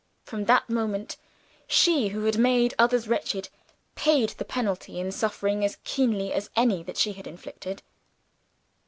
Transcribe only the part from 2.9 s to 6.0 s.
wretched, paid the penalty in suffering as